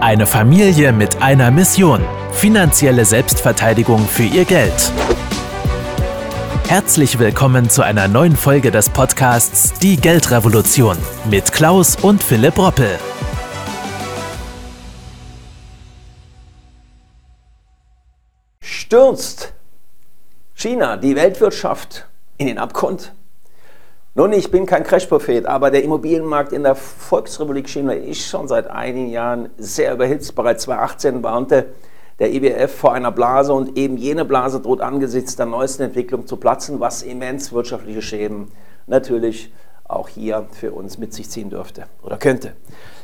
[0.00, 2.02] Eine Familie mit einer Mission.
[2.32, 4.90] Finanzielle Selbstverteidigung für ihr Geld.
[6.68, 10.96] Herzlich willkommen zu einer neuen Folge des Podcasts Die Geldrevolution
[11.28, 12.98] mit Klaus und Philipp Roppel.
[18.62, 19.52] Stürzt
[20.54, 22.08] China die Weltwirtschaft
[22.38, 23.12] in den Abgrund?
[24.16, 28.66] Nun, ich bin kein Crash-Prophet, aber der Immobilienmarkt in der Volksrepublik China ist schon seit
[28.66, 30.34] einigen Jahren sehr überhitzt.
[30.34, 31.66] Bereits 2018 warnte
[32.18, 36.38] der IWF vor einer Blase und eben jene Blase droht angesichts der neuesten Entwicklung zu
[36.38, 38.48] platzen, was immens wirtschaftliche Schäden
[38.88, 39.52] natürlich
[39.84, 42.54] auch hier für uns mit sich ziehen dürfte oder könnte.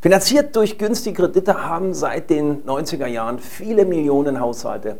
[0.00, 4.98] Finanziert durch günstige Kredite haben seit den 90er Jahren viele Millionen Haushalte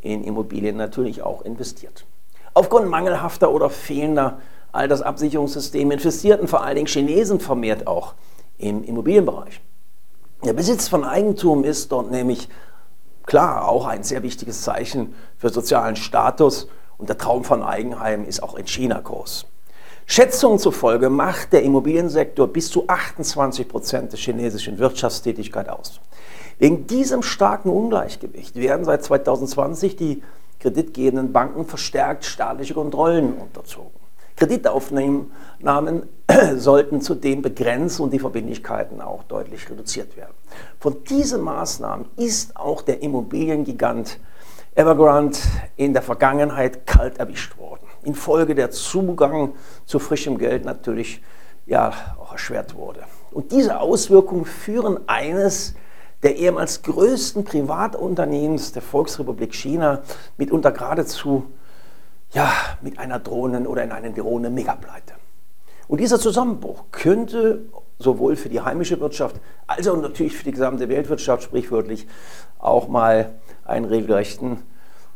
[0.00, 2.06] in Immobilien natürlich auch investiert.
[2.54, 4.38] Aufgrund mangelhafter oder fehlender
[4.76, 8.14] Altersabsicherungssystem investierten vor allen Dingen Chinesen vermehrt auch
[8.58, 9.60] im Immobilienbereich.
[10.44, 12.48] Der Besitz von Eigentum ist dort nämlich
[13.24, 18.42] klar auch ein sehr wichtiges Zeichen für sozialen Status und der Traum von Eigenheim ist
[18.42, 19.46] auch in China groß.
[20.08, 26.00] Schätzungen zufolge macht der Immobiliensektor bis zu 28 Prozent der chinesischen Wirtschaftstätigkeit aus.
[26.58, 30.22] Wegen diesem starken Ungleichgewicht werden seit 2020 die
[30.60, 33.95] kreditgebenden Banken verstärkt staatliche Kontrollen unterzogen.
[34.36, 36.08] Kreditaufnahmen
[36.56, 40.34] sollten zudem begrenzt und die Verbindlichkeiten auch deutlich reduziert werden.
[40.78, 44.20] Von diesen Maßnahmen ist auch der Immobiliengigant
[44.74, 45.38] Evergrande
[45.76, 47.86] in der Vergangenheit kalt erwischt worden.
[48.04, 49.54] Infolge der Zugang
[49.86, 51.22] zu frischem Geld natürlich
[51.64, 53.00] ja auch erschwert wurde.
[53.30, 55.74] Und diese Auswirkungen führen eines
[56.22, 60.02] der ehemals größten Privatunternehmens der Volksrepublik China
[60.36, 61.44] mitunter geradezu
[62.36, 65.14] ja, mit einer drohenden oder in einer drohenden Megapleite.
[65.88, 67.60] Und dieser Zusammenbruch könnte
[67.98, 72.06] sowohl für die heimische Wirtschaft als auch natürlich für die gesamte Weltwirtschaft sprichwörtlich
[72.58, 73.32] auch mal
[73.64, 74.58] einen regelrechten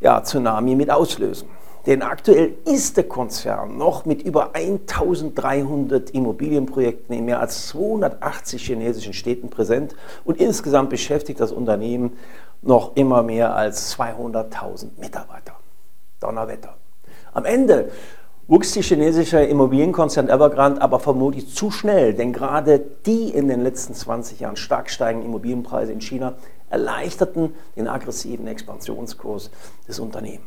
[0.01, 1.47] ja, Tsunami mit auslösen.
[1.85, 9.13] Denn aktuell ist der Konzern noch mit über 1300 Immobilienprojekten in mehr als 280 chinesischen
[9.13, 9.95] Städten präsent
[10.25, 12.17] und insgesamt beschäftigt das Unternehmen
[12.63, 15.53] noch immer mehr als 200.000 Mitarbeiter.
[16.19, 16.80] Donnerwetter.
[17.33, 17.91] Am Ende
[18.49, 23.95] wuchs die chinesische Immobilienkonzern Evergrande aber vermutlich zu schnell, denn gerade die in den letzten
[23.95, 26.35] 20 Jahren stark steigenden Immobilienpreise in China
[26.69, 29.51] erleichterten den aggressiven Expansionskurs
[29.87, 30.47] des Unternehmens.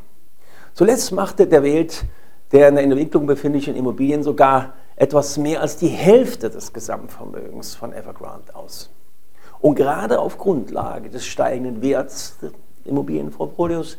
[0.73, 2.05] Zuletzt machte der Welt
[2.51, 7.93] der in der Entwicklung befindlichen Immobilien sogar etwas mehr als die Hälfte des Gesamtvermögens von
[7.93, 8.91] Evergrande aus.
[9.59, 12.51] Und gerade auf Grundlage des steigenden Werts des
[12.85, 13.97] Immobilienportfolios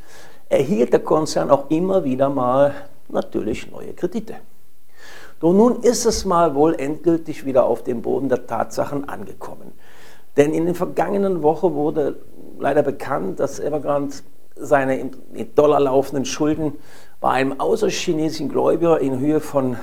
[0.49, 2.75] erhielt der Konzern auch immer wieder mal
[3.09, 4.37] natürlich neue Kredite.
[5.41, 9.73] Doch nun ist es mal wohl endgültig wieder auf dem Boden der Tatsachen angekommen.
[10.37, 12.17] Denn in den vergangenen Wochen wurde
[12.59, 14.15] leider bekannt, dass Evergrande
[14.57, 16.75] seine in Dollar laufenden Schulden
[17.21, 19.77] bei einem außerchinesischen Gläubiger in Höhe von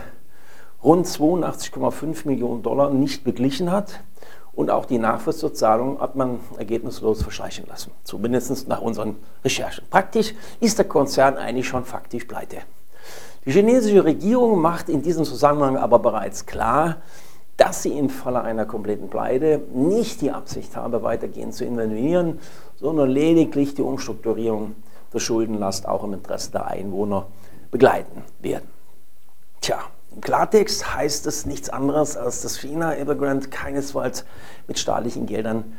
[0.84, 4.02] rund 82,5 Millionen Dollar nicht beglichen hat
[4.54, 9.86] und auch die Nachfrist hat man ergebnislos verschleichen lassen, zumindest nach unseren Recherchen.
[9.90, 12.58] Praktisch ist der Konzern eigentlich schon faktisch pleite.
[13.46, 16.98] Die chinesische Regierung macht in diesem Zusammenhang aber bereits klar,
[17.58, 22.40] dass sie im Falle einer kompletten Pleite nicht die Absicht habe, weitergehend zu intervenieren,
[22.76, 24.76] sondern lediglich die Umstrukturierung
[25.14, 27.28] der Schuldenlast auch im Interesse der Einwohner
[27.70, 28.70] begleiten werden.
[29.62, 29.80] Tja,
[30.14, 34.26] im Klartext heißt es nichts anderes, als dass China Evergrande keinesfalls
[34.68, 35.78] mit staatlichen Geldern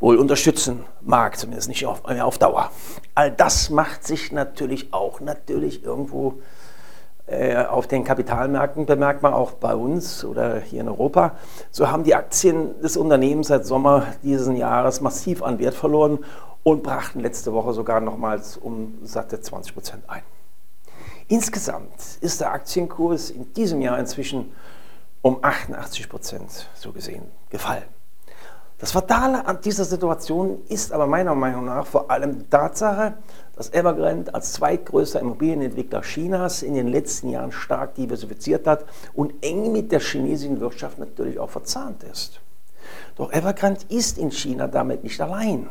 [0.00, 2.70] wohl unterstützen mag, zumindest nicht auf, äh, auf Dauer.
[3.14, 6.40] All das macht sich natürlich auch natürlich irgendwo
[7.26, 11.36] äh, auf den Kapitalmärkten bemerkbar, auch bei uns oder hier in Europa.
[11.70, 16.18] So haben die Aktien des Unternehmens seit Sommer dieses Jahres massiv an Wert verloren
[16.62, 20.22] und brachten letzte Woche sogar nochmals um satte 20 Prozent ein.
[21.28, 24.52] Insgesamt ist der Aktienkurs in diesem Jahr inzwischen
[25.22, 27.84] um 88 Prozent so gesehen gefallen.
[28.78, 33.14] Das Fatale an dieser Situation ist aber meiner Meinung nach vor allem die Tatsache,
[33.56, 38.84] dass Evergrande als zweitgrößter Immobilienentwickler Chinas in den letzten Jahren stark diversifiziert hat
[39.14, 42.40] und eng mit der chinesischen Wirtschaft natürlich auch verzahnt ist.
[43.16, 45.68] Doch Evergrande ist in China damit nicht allein.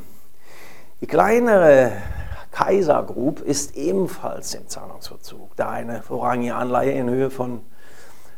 [1.02, 1.92] Die kleinere
[2.54, 7.62] Kaiser Group ist ebenfalls im Zahlungsverzug, da eine vorrangige Anleihe in Höhe von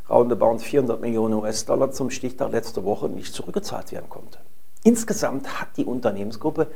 [0.10, 4.40] roundabout 400 Millionen US-Dollar zum Stichtag letzte Woche nicht zurückgezahlt werden konnte.
[4.84, 6.68] Insgesamt hat die Unternehmensgruppe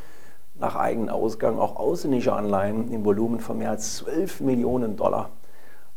[0.59, 5.30] nach eigenem Ausgang auch ausländische Anleihen im Volumen von mehr als 12 Millionen Dollar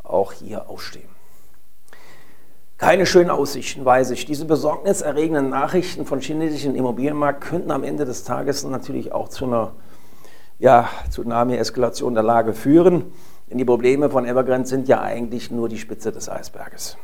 [0.05, 1.09] auch hier ausstehen.
[2.79, 4.27] Keine schönen Aussichten, weiß ich.
[4.27, 9.73] Diese besorgniserregenden Nachrichten von chinesischen Immobilienmarkt könnten am Ende des Tages natürlich auch zu einer
[10.62, 13.12] ja, Tsunami-Eskalation der Lage führen.
[13.50, 16.97] Denn die Probleme von Evergrande sind ja eigentlich nur die Spitze des Eisberges.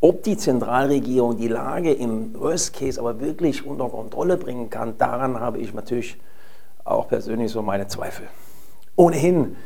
[0.00, 5.40] Ob die Zentralregierung die Lage im Worst Case aber wirklich unter Kontrolle bringen kann, daran
[5.40, 6.20] habe ich natürlich
[6.84, 8.26] auch persönlich so meine Zweifel.
[8.94, 9.56] Ohnehin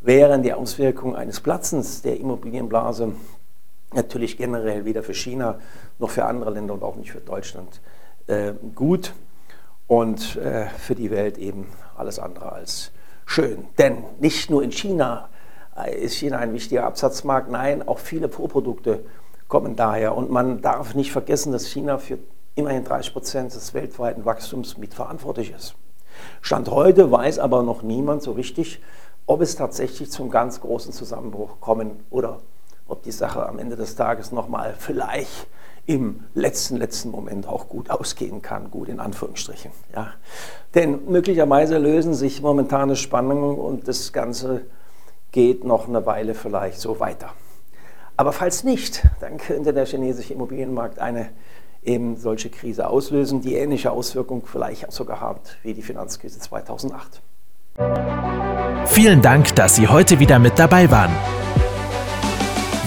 [0.00, 3.12] wären die Auswirkungen eines Platzens der Immobilienblase
[3.92, 5.58] natürlich generell weder für China
[5.98, 7.80] noch für andere Länder und auch nicht für Deutschland
[8.28, 9.14] äh, gut
[9.88, 12.92] und äh, für die Welt eben alles andere als
[13.26, 13.66] schön.
[13.78, 15.28] Denn nicht nur in China
[15.76, 19.04] äh, ist China ein wichtiger Absatzmarkt, nein, auch viele Vorprodukte
[19.48, 20.14] kommen daher.
[20.14, 22.18] Und man darf nicht vergessen, dass China für
[22.54, 25.74] immerhin 30 Prozent des weltweiten Wachstums mitverantwortlich ist.
[26.42, 28.80] Stand heute weiß aber noch niemand so richtig,
[29.26, 32.40] ob es tatsächlich zum ganz großen Zusammenbruch kommen oder
[32.88, 35.46] ob die Sache am Ende des Tages nochmal vielleicht
[35.88, 39.70] im letzten, letzten Moment auch gut ausgehen kann, gut in Anführungsstrichen.
[39.96, 40.12] Ja.
[40.74, 44.66] Denn möglicherweise lösen sich momentane Spannungen und das Ganze
[45.32, 47.30] geht noch eine Weile vielleicht so weiter.
[48.18, 51.30] Aber falls nicht, dann könnte der chinesische Immobilienmarkt eine
[51.82, 57.22] eben solche Krise auslösen, die ähnliche Auswirkungen vielleicht sogar hat wie die Finanzkrise 2008.
[58.84, 61.12] Vielen Dank, dass Sie heute wieder mit dabei waren.